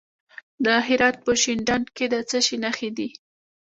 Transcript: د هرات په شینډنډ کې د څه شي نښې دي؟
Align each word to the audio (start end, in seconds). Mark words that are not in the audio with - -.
د 0.65 0.67
هرات 0.87 1.15
په 1.25 1.31
شینډنډ 1.41 1.85
کې 1.95 2.05
د 2.13 2.15
څه 2.29 2.37
شي 2.45 2.57
نښې 2.63 2.89
دي؟ 2.97 3.07